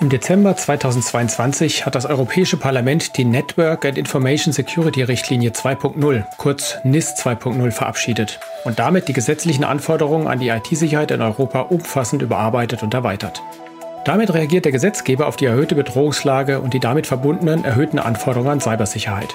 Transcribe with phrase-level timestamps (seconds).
[0.00, 6.76] Im Dezember 2022 hat das Europäische Parlament die Network and Information Security Richtlinie 2.0, kurz
[6.84, 12.82] NIS 2.0, verabschiedet und damit die gesetzlichen Anforderungen an die IT-Sicherheit in Europa umfassend überarbeitet
[12.82, 13.42] und erweitert.
[14.04, 18.60] Damit reagiert der Gesetzgeber auf die erhöhte Bedrohungslage und die damit verbundenen erhöhten Anforderungen an
[18.60, 19.34] Cybersicherheit.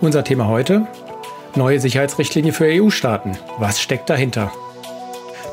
[0.00, 0.86] Unser Thema heute?
[1.56, 3.38] Neue Sicherheitsrichtlinie für EU-Staaten.
[3.58, 4.52] Was steckt dahinter?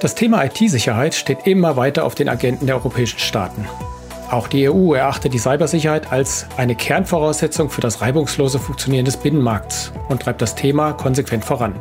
[0.04, 3.66] Das Thema IT-Sicherheit steht immer weiter auf den Agenten der europäischen Staaten.
[4.30, 9.94] Auch die EU erachtet die Cybersicherheit als eine Kernvoraussetzung für das reibungslose Funktionieren des Binnenmarkts
[10.10, 11.80] und treibt das Thema konsequent voran.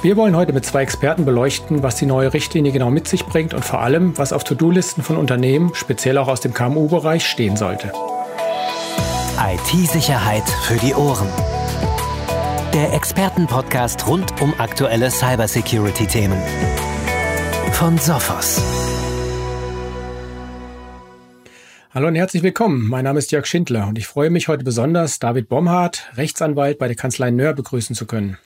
[0.00, 3.52] Wir wollen heute mit zwei Experten beleuchten, was die neue Richtlinie genau mit sich bringt
[3.52, 7.90] und vor allem, was auf To-Do-Listen von Unternehmen, speziell auch aus dem KMU-Bereich, stehen sollte.
[9.40, 11.26] IT-Sicherheit für die Ohren.
[12.72, 16.38] Der Expertenpodcast rund um aktuelle Cybersecurity-Themen.
[17.80, 18.60] Von Sophos.
[21.94, 22.86] Hallo und herzlich willkommen.
[22.86, 26.88] Mein Name ist Jörg Schindler und ich freue mich heute besonders, David Bomhardt, Rechtsanwalt bei
[26.88, 28.36] der Kanzlei Nöhr, begrüßen zu können.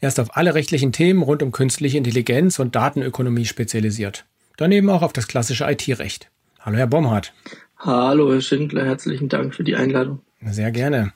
[0.00, 4.24] Er ist auf alle rechtlichen Themen rund um künstliche Intelligenz und Datenökonomie spezialisiert.
[4.56, 6.32] Daneben auch auf das klassische IT-Recht.
[6.58, 7.32] Hallo, Herr Bomhardt.
[7.76, 8.84] Hallo, Herr Schindler.
[8.84, 10.22] Herzlichen Dank für die Einladung.
[10.44, 11.12] Sehr gerne.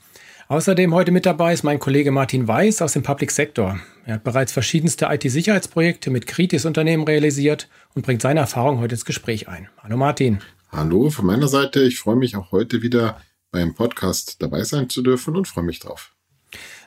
[0.48, 3.80] Außerdem heute mit dabei ist mein Kollege Martin Weiß aus dem Public Sector.
[4.04, 9.48] Er hat bereits verschiedenste IT-Sicherheitsprojekte mit Kritis-Unternehmen realisiert und bringt seine Erfahrung heute ins Gespräch
[9.48, 9.68] ein.
[9.82, 10.38] Hallo Martin.
[10.70, 11.82] Hallo von meiner Seite.
[11.82, 15.80] Ich freue mich auch heute wieder beim Podcast dabei sein zu dürfen und freue mich
[15.80, 16.14] drauf.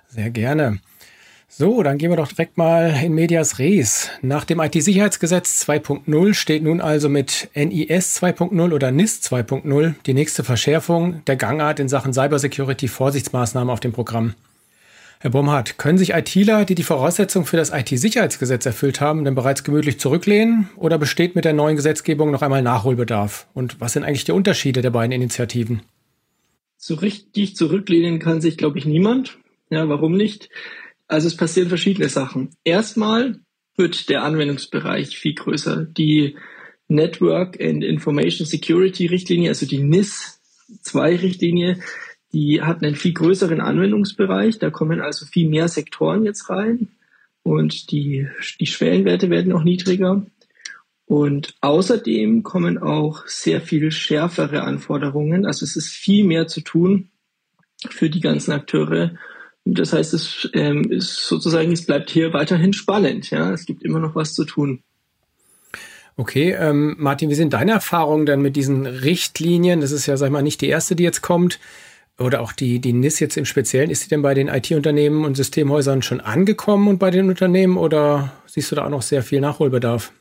[0.07, 0.79] Sehr gerne.
[1.51, 4.11] So, dann gehen wir doch direkt mal in Medias Res.
[4.21, 10.43] Nach dem IT-Sicherheitsgesetz 2.0 steht nun also mit NIS 2.0 oder NIS 2.0 die nächste
[10.43, 14.35] Verschärfung der Gangart in Sachen Cybersecurity-Vorsichtsmaßnahmen auf dem Programm.
[15.21, 19.63] Herr Bomhardt, können sich ITler, die die Voraussetzungen für das IT-Sicherheitsgesetz erfüllt haben, denn bereits
[19.63, 23.47] gemütlich zurücklehnen oder besteht mit der neuen Gesetzgebung noch einmal Nachholbedarf?
[23.55, 25.81] Und was sind eigentlich die Unterschiede der beiden Initiativen?
[26.77, 29.39] So richtig zurücklehnen kann sich, glaube ich, niemand.
[29.71, 30.49] Ja, warum nicht?
[31.09, 32.51] Also es passieren verschiedene Sachen.
[32.63, 33.39] Erstmal
[33.75, 35.85] wird der Anwendungsbereich viel größer.
[35.85, 36.37] Die
[36.87, 40.39] Network and Information Security Richtlinie, also die NIS
[40.83, 41.79] 2 Richtlinie,
[42.31, 44.59] die hat einen viel größeren Anwendungsbereich.
[44.59, 46.89] Da kommen also viel mehr Sektoren jetzt rein
[47.41, 48.27] und die,
[48.59, 50.25] die Schwellenwerte werden auch niedriger.
[51.05, 55.47] Und außerdem kommen auch sehr viel schärfere Anforderungen.
[55.47, 57.09] Also es ist viel mehr zu tun
[57.89, 59.15] für die ganzen Akteure.
[59.73, 63.29] Das heißt, es ähm, ist sozusagen, es bleibt hier weiterhin spannend.
[63.29, 64.81] Ja, es gibt immer noch was zu tun.
[66.17, 69.81] Okay, ähm, Martin, wie sind deine Erfahrungen denn mit diesen Richtlinien?
[69.81, 71.59] Das ist ja, sag ich mal, nicht die erste, die jetzt kommt
[72.19, 75.37] oder auch die, die NIS jetzt im Speziellen, ist sie denn bei den IT-Unternehmen und
[75.37, 79.39] Systemhäusern schon angekommen und bei den Unternehmen oder siehst du da auch noch sehr viel
[79.39, 80.11] Nachholbedarf?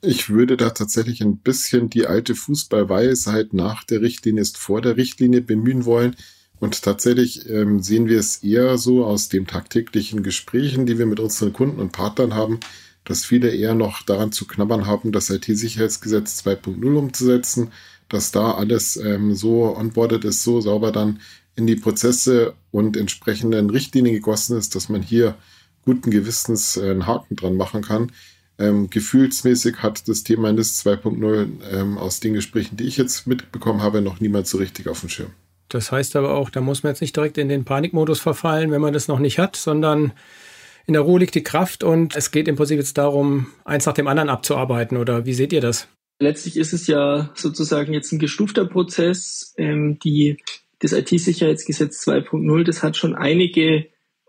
[0.00, 4.96] Ich würde da tatsächlich ein bisschen die alte Fußballweisheit nach der Richtlinie ist vor der
[4.96, 6.16] Richtlinie bemühen wollen.
[6.60, 11.20] Und tatsächlich ähm, sehen wir es eher so aus den tagtäglichen Gesprächen, die wir mit
[11.20, 12.60] unseren Kunden und Partnern haben,
[13.04, 17.70] dass viele eher noch daran zu knabbern haben, das IT-Sicherheitsgesetz 2.0 umzusetzen
[18.08, 21.20] dass da alles ähm, so onboarded ist, so sauber dann
[21.56, 25.36] in die Prozesse und entsprechenden Richtlinien gegossen ist, dass man hier
[25.84, 28.12] guten Gewissens äh, einen Haken dran machen kann.
[28.56, 33.82] Ähm, gefühlsmäßig hat das Thema NIS 2.0 ähm, aus den Gesprächen, die ich jetzt mitbekommen
[33.82, 35.30] habe, noch niemand so richtig auf dem Schirm.
[35.68, 38.80] Das heißt aber auch, da muss man jetzt nicht direkt in den Panikmodus verfallen, wenn
[38.80, 40.12] man das noch nicht hat, sondern
[40.86, 43.94] in der Ruhe liegt die Kraft und es geht im Prinzip jetzt darum, eins nach
[43.94, 44.98] dem anderen abzuarbeiten.
[44.98, 45.88] Oder wie seht ihr das?
[46.20, 49.54] Letztlich ist es ja sozusagen jetzt ein gestufter Prozess.
[49.56, 50.36] Ähm, die,
[50.80, 53.86] das IT-Sicherheitsgesetz 2.0, das hat schon einige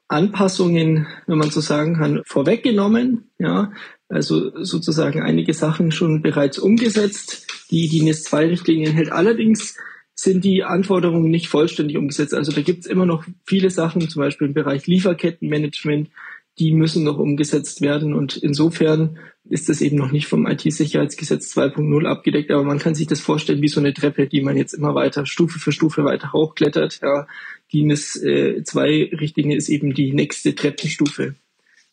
[0.08, 3.30] Anpassungen, wenn man so sagen kann, vorweggenommen.
[3.38, 3.74] Ja,
[4.08, 7.48] also sozusagen einige Sachen schon bereits umgesetzt.
[7.70, 9.78] Die, die NIS-2-Richtlinie enthält allerdings
[10.16, 12.34] sind die Anforderungen nicht vollständig umgesetzt.
[12.34, 16.10] Also da gibt es immer noch viele Sachen, zum Beispiel im Bereich Lieferkettenmanagement,
[16.58, 18.14] die müssen noch umgesetzt werden.
[18.14, 23.08] Und insofern ist das eben noch nicht vom IT-Sicherheitsgesetz 2.0 abgedeckt, aber man kann sich
[23.08, 26.32] das vorstellen wie so eine Treppe, die man jetzt immer weiter Stufe für Stufe weiter
[26.32, 27.02] hochklettert.
[27.02, 27.28] Ja,
[27.74, 31.36] die äh, 2 Richtlinie ist eben die nächste Treppenstufe.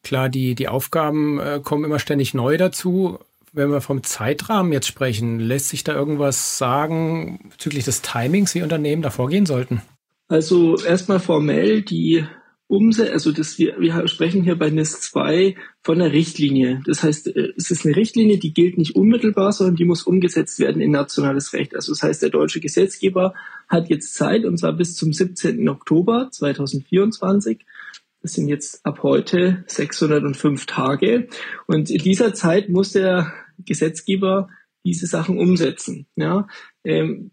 [0.04, 3.18] Klar, die, die Aufgaben äh, kommen immer ständig neu dazu.
[3.52, 8.62] Wenn wir vom Zeitrahmen jetzt sprechen, lässt sich da irgendwas sagen bezüglich des Timings, wie
[8.62, 9.82] Unternehmen da vorgehen sollten?
[10.28, 12.24] Also erstmal formell, die
[12.72, 16.80] umsetzen, also das, wir, wir sprechen hier bei NIS 2 von einer Richtlinie.
[16.86, 20.58] Das heißt, äh, es ist eine Richtlinie, die gilt nicht unmittelbar, sondern die muss umgesetzt
[20.58, 21.76] werden in nationales Recht.
[21.76, 23.34] Also das heißt, der deutsche Gesetzgeber
[23.68, 25.68] hat jetzt Zeit, und zwar bis zum 17.
[25.68, 27.58] Oktober 2024.
[28.22, 31.28] Das sind jetzt ab heute 605 Tage.
[31.66, 34.48] Und in dieser Zeit muss der Gesetzgeber
[34.84, 36.06] diese Sachen umsetzen.
[36.16, 36.46] Ja,
[36.84, 37.32] ähm,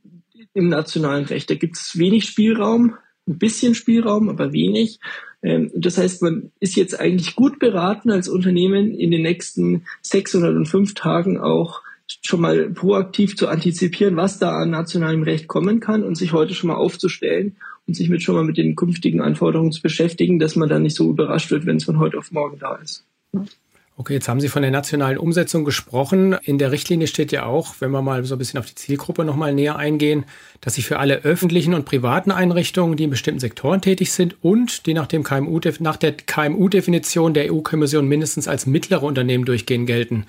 [0.53, 1.49] im nationalen Recht.
[1.49, 2.95] Da gibt es wenig Spielraum,
[3.27, 4.99] ein bisschen Spielraum, aber wenig.
[5.41, 10.95] Ähm, das heißt, man ist jetzt eigentlich gut beraten als Unternehmen in den nächsten 605
[10.95, 11.81] Tagen auch
[12.21, 16.53] schon mal proaktiv zu antizipieren, was da an nationalem Recht kommen kann und sich heute
[16.53, 17.57] schon mal aufzustellen
[17.87, 20.95] und sich mit schon mal mit den künftigen Anforderungen zu beschäftigen, dass man dann nicht
[20.95, 23.05] so überrascht wird, wenn es von heute auf morgen da ist.
[23.99, 26.37] Okay, jetzt haben Sie von der nationalen Umsetzung gesprochen.
[26.43, 29.25] In der Richtlinie steht ja auch, wenn wir mal so ein bisschen auf die Zielgruppe
[29.25, 30.23] nochmal näher eingehen,
[30.61, 34.85] dass sie für alle öffentlichen und privaten Einrichtungen, die in bestimmten Sektoren tätig sind und
[34.85, 40.27] die nach, dem KMU, nach der KMU-Definition der EU-Kommission mindestens als mittlere Unternehmen durchgehen gelten.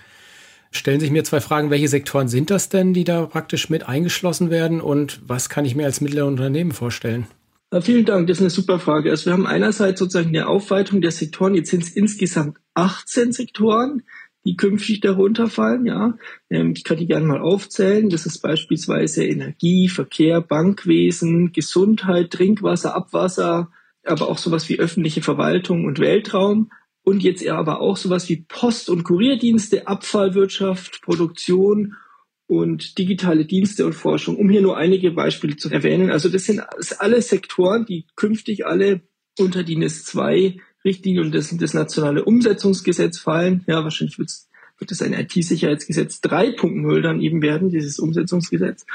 [0.72, 4.50] Stellen sich mir zwei Fragen, welche Sektoren sind das denn, die da praktisch mit eingeschlossen
[4.50, 7.26] werden und was kann ich mir als mittlere Unternehmen vorstellen?
[7.82, 9.11] Vielen Dank, das ist eine super Frage.
[9.11, 11.55] Also wir haben einerseits sozusagen eine Aufweitung der Sektoren.
[11.55, 14.02] Jetzt sind es insgesamt 18 Sektoren,
[14.44, 15.87] die künftig darunter fallen.
[15.87, 16.19] Ja,
[16.50, 18.08] ähm, ich kann die gerne mal aufzählen.
[18.08, 23.70] Das ist beispielsweise Energie, Verkehr, Bankwesen, Gesundheit, Trinkwasser, Abwasser,
[24.05, 26.73] aber auch sowas wie öffentliche Verwaltung und Weltraum.
[27.02, 31.97] Und jetzt eher aber auch sowas wie Post- und Kurierdienste, Abfallwirtschaft, Produktion
[32.47, 36.11] und digitale Dienste und Forschung, um hier nur einige Beispiele zu erwähnen.
[36.11, 36.62] Also das sind
[36.99, 39.02] alle Sektoren, die künftig alle
[39.38, 43.64] unter die NIS 2 Richtlinie und das, das nationale Umsetzungsgesetz fallen.
[43.67, 44.31] Ja, wahrscheinlich wird
[44.91, 48.87] es ein IT-Sicherheitsgesetz 3.0 dann eben werden, dieses Umsetzungsgesetz.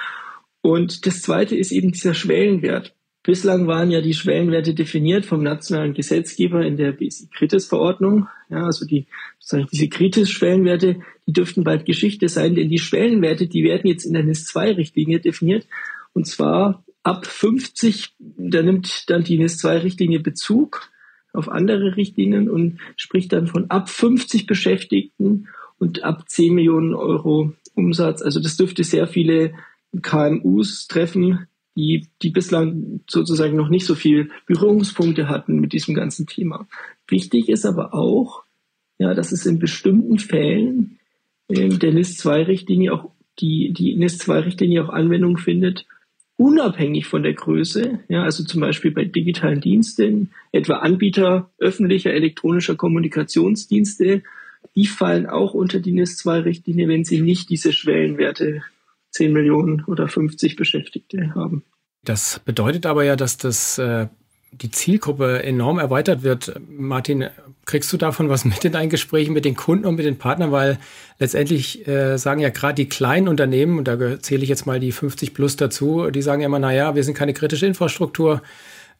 [0.62, 2.96] Und das zweite ist eben dieser Schwellenwert.
[3.26, 8.28] Bislang waren ja die Schwellenwerte definiert vom nationalen Gesetzgeber in der BSI-Kritis-Verordnung.
[8.50, 9.08] Ja, also die,
[9.40, 14.14] sozusagen diese Kritis-Schwellenwerte, die dürften bald Geschichte sein, denn die Schwellenwerte, die werden jetzt in
[14.14, 15.66] der NIS-2-Richtlinie definiert.
[16.14, 20.92] Und zwar ab 50, da nimmt dann die NIS-2-Richtlinie Bezug
[21.34, 25.48] auf andere Richtlinien und spricht dann von ab 50 Beschäftigten
[25.80, 28.22] und ab 10 Millionen Euro Umsatz.
[28.22, 29.54] Also das dürfte sehr viele
[30.02, 36.26] KMUs treffen, die, die bislang sozusagen noch nicht so viel Berührungspunkte hatten mit diesem ganzen
[36.26, 36.68] Thema.
[37.08, 38.44] Wichtig ist aber auch,
[38.98, 41.00] ja, dass es in bestimmten Fällen
[41.50, 45.86] ähm, der NIS-2-Richtlinie auch die, die NIS-2-Richtlinie auch Anwendung findet,
[46.38, 52.76] unabhängig von der Größe, ja, also zum Beispiel bei digitalen Diensten, etwa Anbieter öffentlicher elektronischer
[52.76, 54.24] Kommunikationsdienste,
[54.76, 58.64] die fallen auch unter die NIS-2-Richtlinie, wenn sie nicht diese Schwellenwerte
[59.16, 61.64] 10 Millionen oder 50 Beschäftigte haben.
[62.04, 64.08] Das bedeutet aber ja, dass das äh,
[64.52, 66.60] die Zielgruppe enorm erweitert wird.
[66.70, 67.26] Martin,
[67.66, 70.52] kriegst du davon was mit in deinen Gesprächen mit den Kunden und mit den Partnern?
[70.52, 70.78] Weil
[71.18, 74.92] letztendlich äh, sagen ja gerade die kleinen Unternehmen, und da zähle ich jetzt mal die
[74.92, 78.42] 50 plus dazu, die sagen ja immer, naja, wir sind keine kritische Infrastruktur,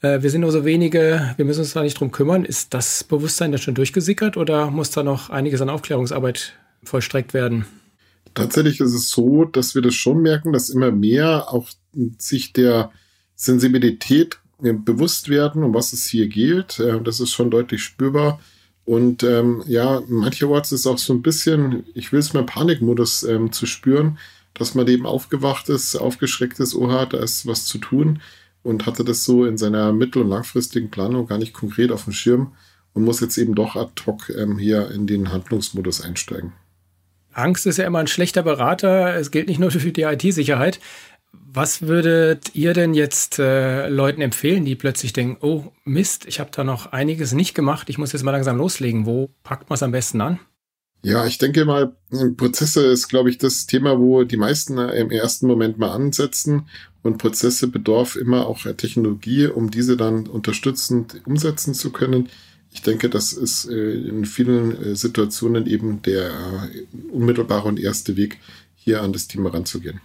[0.02, 2.46] äh, wir sind nur so wenige, wir müssen uns da nicht drum kümmern.
[2.46, 6.54] Ist das Bewusstsein da schon durchgesickert oder muss da noch einiges an Aufklärungsarbeit
[6.84, 7.66] vollstreckt werden?
[8.36, 11.70] Tatsächlich ist es so, dass wir das schon merken, dass immer mehr auch
[12.20, 12.92] sich der
[13.36, 16.80] Sensibilität äh, bewusst werden, um was es hier geht.
[16.80, 18.40] Äh, das ist schon deutlich spürbar.
[18.84, 23.52] Und ähm, ja, mancherorts ist auch so ein bisschen, ich will es mal Panikmodus ähm,
[23.52, 24.20] zu spüren,
[24.54, 28.22] dass man eben aufgewacht ist, aufgeschreckt ist, oha, da ist was zu tun
[28.64, 32.14] und hatte das so in seiner mittel- und langfristigen Planung gar nicht konkret auf dem
[32.14, 32.54] Schirm
[32.94, 36.54] und muss jetzt eben doch ad hoc ähm, hier in den Handlungsmodus einsteigen.
[37.36, 39.16] Angst ist ja immer ein schlechter Berater.
[39.16, 40.80] Es gilt nicht nur für die IT-Sicherheit.
[41.32, 46.50] Was würdet ihr denn jetzt äh, Leuten empfehlen, die plötzlich denken, oh Mist, ich habe
[46.54, 49.06] da noch einiges nicht gemacht, ich muss jetzt mal langsam loslegen.
[49.06, 50.40] Wo packt man es am besten an?
[51.02, 51.96] Ja, ich denke mal,
[52.36, 56.68] Prozesse ist, glaube ich, das Thema, wo die meisten im ersten Moment mal ansetzen.
[57.04, 62.30] Und Prozesse bedarf immer auch Technologie, um diese dann unterstützend umsetzen zu können.
[62.76, 68.18] Ich denke, das ist äh, in vielen äh, Situationen eben der äh, unmittelbare und erste
[68.18, 68.38] Weg,
[68.76, 70.02] hier an das Thema ranzugehen.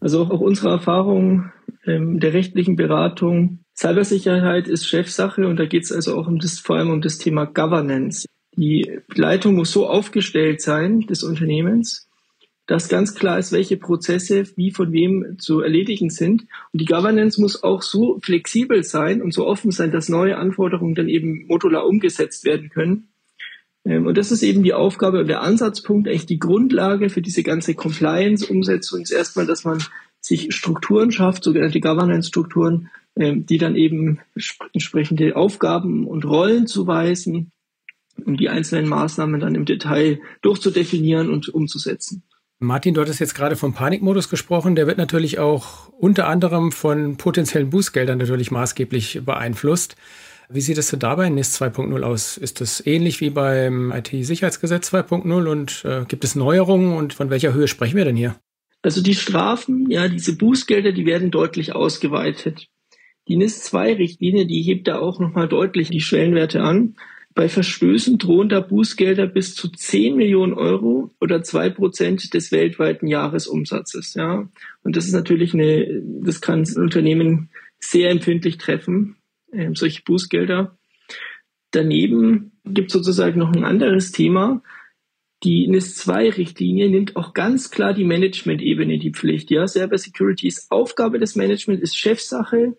[0.00, 1.52] Also auch unsere Erfahrung
[1.86, 3.60] ähm, der rechtlichen Beratung.
[3.78, 7.18] Cybersicherheit ist Chefsache und da geht es also auch um das, vor allem um das
[7.18, 8.26] Thema Governance.
[8.56, 12.09] Die Leitung muss so aufgestellt sein des Unternehmens,
[12.70, 16.42] dass ganz klar ist, welche Prozesse wie von wem zu erledigen sind.
[16.72, 20.94] Und die Governance muss auch so flexibel sein und so offen sein, dass neue Anforderungen
[20.94, 23.08] dann eben modular umgesetzt werden können.
[23.84, 27.42] Ähm, und das ist eben die Aufgabe und der Ansatzpunkt, echt die Grundlage für diese
[27.42, 29.82] ganze Compliance-Umsetzung ist erstmal, dass man
[30.20, 34.20] sich Strukturen schafft, sogenannte Governance-Strukturen, ähm, die dann eben
[34.72, 37.50] entsprechende Aufgaben und Rollen zuweisen,
[38.24, 42.22] um die einzelnen Maßnahmen dann im Detail durchzudefinieren und umzusetzen.
[42.62, 44.76] Martin, du hattest jetzt gerade vom Panikmodus gesprochen.
[44.76, 49.96] Der wird natürlich auch unter anderem von potenziellen Bußgeldern natürlich maßgeblich beeinflusst.
[50.50, 52.36] Wie sieht es denn da bei NIS 2.0 aus?
[52.36, 57.54] Ist das ähnlich wie beim IT-Sicherheitsgesetz 2.0 und äh, gibt es Neuerungen und von welcher
[57.54, 58.36] Höhe sprechen wir denn hier?
[58.82, 62.66] Also die Strafen, ja, diese Bußgelder, die werden deutlich ausgeweitet.
[63.28, 66.96] Die NIS-2-Richtlinie, die hebt da auch nochmal deutlich die Schwellenwerte an.
[67.32, 73.06] Bei Verstößen drohen da Bußgelder bis zu 10 Millionen Euro oder zwei Prozent des weltweiten
[73.06, 74.14] Jahresumsatzes.
[74.14, 74.48] Ja.
[74.82, 79.16] Und das ist natürlich eine, das kann ein Unternehmen sehr empfindlich treffen,
[79.52, 80.76] äh, solche Bußgelder.
[81.70, 84.62] Daneben gibt es sozusagen noch ein anderes Thema.
[85.44, 89.50] Die NIS-2-Richtlinie nimmt auch ganz klar die Management-Ebene die Pflicht.
[89.50, 92.76] Ja, Cyber Security ist Aufgabe des Management, ist Chefsache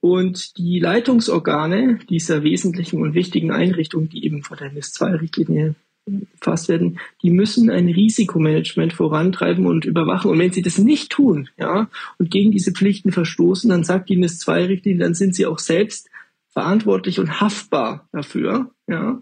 [0.00, 5.74] und die Leitungsorgane dieser wesentlichen und wichtigen Einrichtungen, die eben von der NIS-2-Richtlinie
[6.06, 10.30] gefasst werden, die müssen ein Risikomanagement vorantreiben und überwachen.
[10.30, 11.88] Und wenn sie das nicht tun, ja,
[12.18, 16.08] und gegen diese Pflichten verstoßen, dann sagt die NIS-2-Richtlinie, dann sind sie auch selbst
[16.50, 19.20] verantwortlich und haftbar dafür, ja.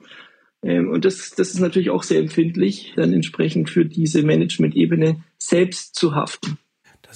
[0.62, 5.95] Ähm, und das, das ist natürlich auch sehr empfindlich, dann entsprechend für diese Management-Ebene selbst
[5.95, 6.59] zu haften.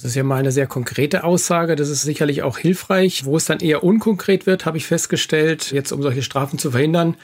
[0.01, 1.75] Das ist ja mal eine sehr konkrete Aussage.
[1.75, 3.25] Das ist sicherlich auch hilfreich.
[3.25, 7.17] Wo es dann eher unkonkret wird, habe ich festgestellt, jetzt um solche Strafen zu verhindern.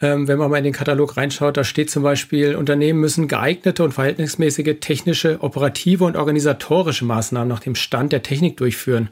[0.00, 3.84] Ähm, wenn man mal in den Katalog reinschaut, da steht zum Beispiel, Unternehmen müssen geeignete
[3.84, 9.10] und verhältnismäßige technische, operative und organisatorische Maßnahmen nach dem Stand der Technik durchführen.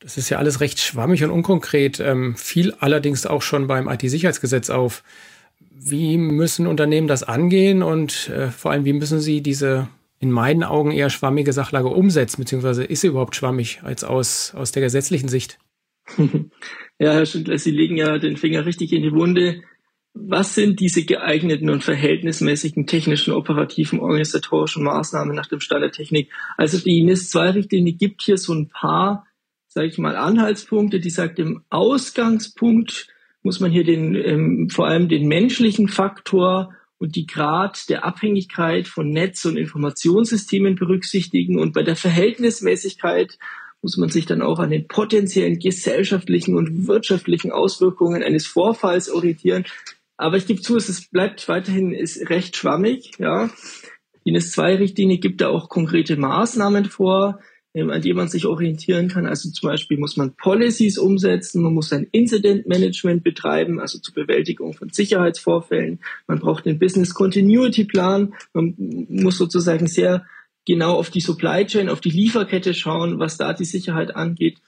[0.00, 4.70] Das ist ja alles recht schwammig und unkonkret, ähm, fiel allerdings auch schon beim IT-Sicherheitsgesetz
[4.70, 5.04] auf.
[5.70, 9.88] Wie müssen Unternehmen das angehen und äh, vor allem, wie müssen sie diese
[10.20, 14.72] in meinen Augen eher schwammige Sachlage umsetzen, beziehungsweise ist sie überhaupt schwammig als aus, aus
[14.72, 15.58] der gesetzlichen Sicht?
[16.16, 19.62] ja, Herr Schindler, Sie legen ja den Finger richtig in die Wunde.
[20.14, 26.32] Was sind diese geeigneten und verhältnismäßigen technischen, operativen, organisatorischen Maßnahmen nach dem Stand der Technik?
[26.56, 29.26] Also die NIS-2-Richtlinie gibt hier so ein paar,
[29.68, 33.06] sage ich mal, Anhaltspunkte, die sagt, im Ausgangspunkt
[33.42, 38.88] muss man hier den, ähm, vor allem den menschlichen Faktor und die Grad der Abhängigkeit
[38.88, 41.58] von Netz- und Informationssystemen berücksichtigen.
[41.58, 43.38] Und bei der Verhältnismäßigkeit
[43.82, 49.64] muss man sich dann auch an den potenziellen gesellschaftlichen und wirtschaftlichen Auswirkungen eines Vorfalls orientieren.
[50.16, 53.12] Aber ich gebe zu, es bleibt weiterhin ist recht schwammig.
[53.18, 53.50] Ja.
[54.24, 57.38] Die NIS-2-Richtlinie gibt da auch konkrete Maßnahmen vor.
[57.78, 59.26] An dem man sich orientieren kann.
[59.26, 64.14] Also zum Beispiel muss man Policies umsetzen, man muss ein Incident Management betreiben, also zur
[64.14, 66.00] Bewältigung von Sicherheitsvorfällen.
[66.26, 68.34] Man braucht einen Business Continuity Plan.
[68.52, 68.74] Man
[69.08, 70.26] muss sozusagen sehr
[70.66, 74.58] genau auf die Supply Chain, auf die Lieferkette schauen, was da die Sicherheit angeht.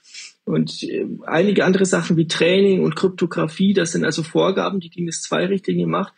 [0.43, 5.03] Und äh, einige andere Sachen wie Training und Kryptographie, das sind also Vorgaben, die die
[5.03, 6.13] NIS-2-Richtlinie macht.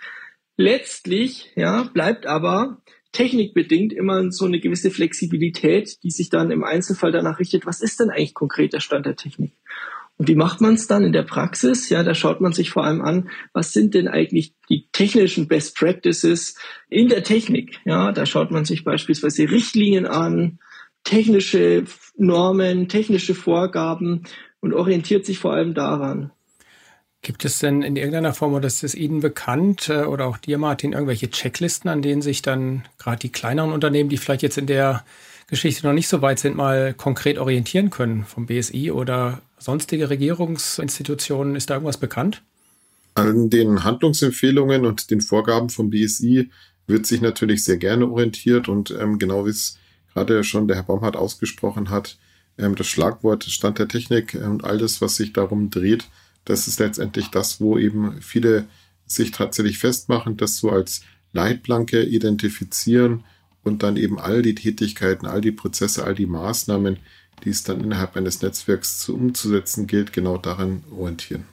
[0.55, 2.81] Letztlich ja, bleibt aber
[3.13, 7.99] technikbedingt immer so eine gewisse Flexibilität, die sich dann im Einzelfall danach richtet, was ist
[7.99, 9.53] denn eigentlich konkret der Stand der Technik?
[10.17, 11.89] Und wie macht man es dann in der Praxis?
[11.89, 15.75] Ja, da schaut man sich vor allem an, was sind denn eigentlich die technischen Best
[15.75, 16.55] Practices
[16.89, 17.79] in der Technik?
[17.85, 20.59] Ja, da schaut man sich beispielsweise Richtlinien an,
[21.03, 24.23] technische Normen, technische Vorgaben
[24.59, 26.31] und orientiert sich vor allem daran.
[27.23, 30.57] Gibt es denn in irgendeiner Form, oder ist es Ihnen bekannt äh, oder auch dir,
[30.57, 34.67] Martin, irgendwelche Checklisten, an denen sich dann gerade die kleineren Unternehmen, die vielleicht jetzt in
[34.67, 35.05] der
[35.47, 41.55] Geschichte noch nicht so weit sind, mal konkret orientieren können vom BSI oder sonstige Regierungsinstitutionen?
[41.55, 42.41] Ist da irgendwas bekannt?
[43.15, 46.49] An den Handlungsempfehlungen und den Vorgaben vom BSI
[46.87, 49.77] wird sich natürlich sehr gerne orientiert und ähm, genau wie es
[50.13, 52.17] gerade schon der Herr Baumhardt ausgesprochen hat,
[52.57, 56.09] ähm, das Schlagwort Stand der Technik und all das, was sich darum dreht,
[56.45, 58.65] das ist letztendlich das, wo eben viele
[59.05, 63.23] sich tatsächlich festmachen, das so als Leitplanke identifizieren
[63.63, 66.97] und dann eben all die Tätigkeiten, all die Prozesse, all die Maßnahmen,
[67.43, 71.45] die es dann innerhalb eines Netzwerks zu umzusetzen gilt, genau daran orientieren.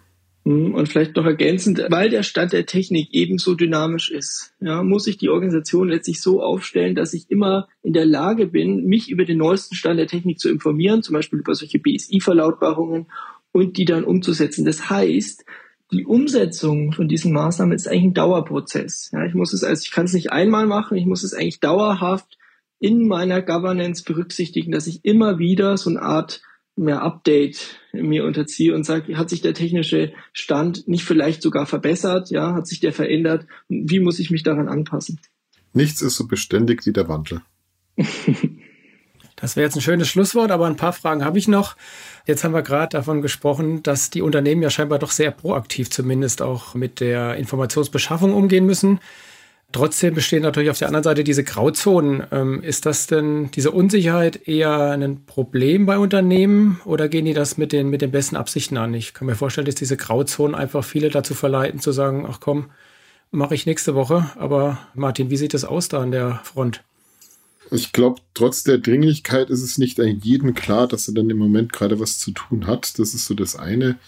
[0.44, 5.06] Mhm, und vielleicht noch ergänzend, weil der Stand der Technik ebenso dynamisch ist, ja, muss
[5.06, 9.25] ich die Organisation letztlich so aufstellen, dass ich immer in der Lage bin, mich über
[9.25, 13.06] den neuesten Stand der Technik zu informieren, zum Beispiel über solche BSI-Verlautbarungen
[13.52, 14.64] und die dann umzusetzen.
[14.64, 15.45] Das heißt,
[15.92, 19.11] die Umsetzung von diesen Maßnahmen ist eigentlich ein Dauerprozess.
[19.12, 21.61] Ja, ich muss es also, ich kann es nicht einmal machen, ich muss es eigentlich
[21.61, 22.38] dauerhaft
[22.78, 26.42] in meiner Governance berücksichtigen, dass ich immer wieder so eine Art
[26.76, 32.30] mehr Update mir unterziehe und sage, hat sich der technische Stand nicht vielleicht sogar verbessert?
[32.30, 33.47] Ja, hat sich der verändert?
[33.69, 35.21] Wie muss ich mich daran anpassen?
[35.73, 37.42] Nichts ist so beständig wie der Wandel.
[39.40, 41.76] Das wäre jetzt ein schönes Schlusswort, aber ein paar Fragen habe ich noch.
[42.26, 46.42] Jetzt haben wir gerade davon gesprochen, dass die Unternehmen ja scheinbar doch sehr proaktiv zumindest
[46.42, 49.00] auch mit der Informationsbeschaffung umgehen müssen.
[49.73, 52.25] Trotzdem bestehen natürlich auf der anderen Seite diese Grauzonen.
[52.32, 57.56] Ähm, ist das denn diese Unsicherheit eher ein Problem bei Unternehmen oder gehen die das
[57.56, 58.92] mit den, mit den besten Absichten an?
[58.94, 62.70] Ich kann mir vorstellen, dass diese Grauzonen einfach viele dazu verleiten, zu sagen, ach komm,
[63.30, 64.28] mache ich nächste Woche.
[64.37, 66.82] Aber Martin, wie sieht das aus da an der Front?
[67.73, 71.73] Ich glaube, trotz der Dringlichkeit ist es nicht jedem klar, dass er dann im Moment
[71.73, 72.99] gerade was zu tun hat.
[72.99, 73.99] Das ist so das eine.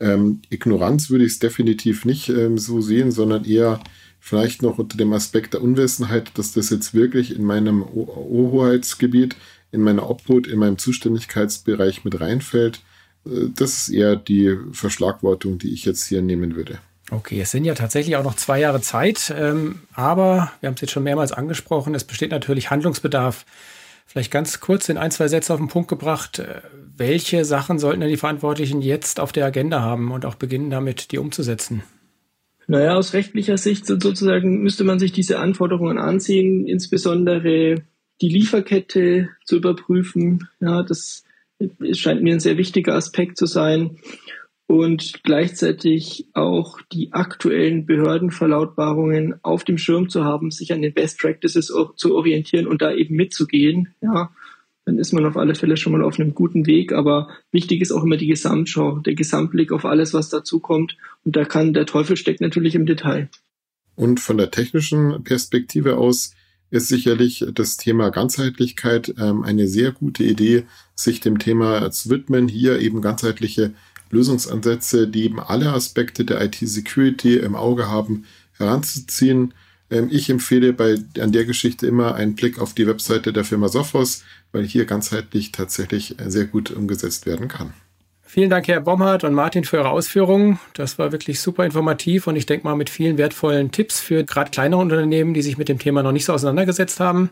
[0.00, 3.80] Ähm, Ignoranz würde ich es definitiv nicht ähm, so sehen, sondern eher
[4.20, 9.36] vielleicht noch unter dem Aspekt der Unwissenheit, dass das jetzt wirklich in meinem Hoheitsgebiet,
[9.72, 12.80] in meiner Obhut, in meinem Zuständigkeitsbereich mit reinfällt.
[13.24, 16.78] Äh, das ist eher die Verschlagwortung, die ich jetzt hier nehmen würde.
[17.10, 20.80] Okay, es sind ja tatsächlich auch noch zwei Jahre Zeit, ähm, aber wir haben es
[20.80, 23.44] jetzt schon mehrmals angesprochen, es besteht natürlich Handlungsbedarf.
[24.06, 26.62] Vielleicht ganz kurz in ein, zwei Sätze auf den Punkt gebracht, äh,
[26.96, 31.12] welche Sachen sollten denn die Verantwortlichen jetzt auf der Agenda haben und auch beginnen damit,
[31.12, 31.82] die umzusetzen?
[32.66, 37.76] Naja, aus rechtlicher Sicht sozusagen müsste man sich diese Anforderungen ansehen, insbesondere
[38.20, 40.48] die Lieferkette zu überprüfen.
[40.60, 41.22] Ja, das
[41.92, 43.98] scheint mir ein sehr wichtiger Aspekt zu sein.
[44.68, 51.20] Und gleichzeitig auch die aktuellen Behördenverlautbarungen auf dem Schirm zu haben, sich an den Best
[51.20, 53.94] Practices zu orientieren und da eben mitzugehen.
[54.00, 54.32] Ja,
[54.84, 56.92] dann ist man auf alle Fälle schon mal auf einem guten Weg.
[56.92, 60.96] Aber wichtig ist auch immer die Gesamtschau, der Gesamtblick auf alles, was dazukommt.
[61.24, 63.28] Und da kann der Teufel steckt natürlich im Detail.
[63.96, 66.34] Und von der technischen Perspektive aus
[66.70, 72.48] ist sicherlich das Thema Ganzheitlichkeit ähm, eine sehr gute Idee, sich dem Thema zu widmen,
[72.48, 73.72] hier eben ganzheitliche
[74.10, 78.24] Lösungsansätze, die eben alle Aspekte der IT-Security im Auge haben,
[78.58, 79.54] heranzuziehen.
[79.90, 83.68] Ähm, ich empfehle bei, an der Geschichte immer einen Blick auf die Webseite der Firma
[83.68, 87.72] Sophos, weil hier ganzheitlich tatsächlich sehr gut umgesetzt werden kann.
[88.28, 90.58] Vielen Dank, Herr Bomhardt und Martin, für Ihre Ausführungen.
[90.74, 94.50] Das war wirklich super informativ und ich denke mal mit vielen wertvollen Tipps für gerade
[94.50, 97.30] kleinere Unternehmen, die sich mit dem Thema noch nicht so auseinandergesetzt haben.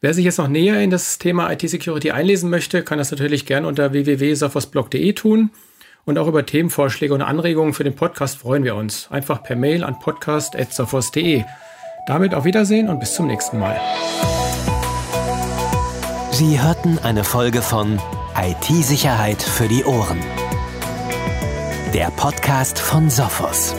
[0.00, 3.66] Wer sich jetzt noch näher in das Thema IT-Security einlesen möchte, kann das natürlich gerne
[3.66, 5.50] unter www.sophosblog.de tun.
[6.06, 9.08] Und auch über Themenvorschläge und Anregungen für den Podcast freuen wir uns.
[9.10, 11.42] Einfach per Mail an podcast.sophos.de.
[12.06, 13.76] Damit auf Wiedersehen und bis zum nächsten Mal.
[16.30, 17.98] Sie hörten eine Folge von
[18.40, 20.20] IT-Sicherheit für die Ohren.
[21.92, 23.74] Der Podcast von Sophos.